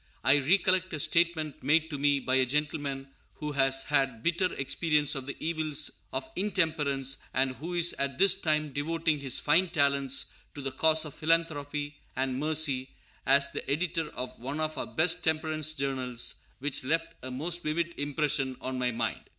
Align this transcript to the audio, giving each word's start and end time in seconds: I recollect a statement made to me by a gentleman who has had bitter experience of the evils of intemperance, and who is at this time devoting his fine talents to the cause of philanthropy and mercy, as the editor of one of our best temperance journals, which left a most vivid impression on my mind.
I 0.23 0.39
recollect 0.39 0.91
a 0.93 0.99
statement 0.99 1.61
made 1.61 1.91
to 1.91 1.97
me 1.99 2.19
by 2.19 2.33
a 2.37 2.45
gentleman 2.47 3.09
who 3.35 3.51
has 3.51 3.83
had 3.83 4.23
bitter 4.23 4.51
experience 4.53 5.13
of 5.13 5.27
the 5.27 5.35
evils 5.39 5.91
of 6.11 6.27
intemperance, 6.35 7.19
and 7.35 7.55
who 7.57 7.75
is 7.75 7.93
at 7.99 8.17
this 8.17 8.33
time 8.33 8.73
devoting 8.73 9.19
his 9.19 9.39
fine 9.39 9.69
talents 9.69 10.25
to 10.55 10.61
the 10.63 10.71
cause 10.71 11.05
of 11.05 11.13
philanthropy 11.13 11.97
and 12.15 12.39
mercy, 12.39 12.89
as 13.27 13.49
the 13.51 13.69
editor 13.69 14.09
of 14.15 14.39
one 14.39 14.59
of 14.59 14.75
our 14.75 14.87
best 14.87 15.23
temperance 15.23 15.73
journals, 15.73 16.33
which 16.57 16.83
left 16.83 17.13
a 17.21 17.29
most 17.29 17.61
vivid 17.61 17.93
impression 17.99 18.57
on 18.59 18.79
my 18.79 18.89
mind. 18.89 19.21